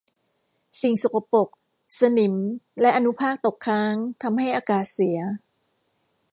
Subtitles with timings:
[0.81, 1.49] สิ่งสกปรก
[1.99, 2.35] สนิม
[2.81, 5.19] และอนุภาคตกค้างทำให้อากาศเสีย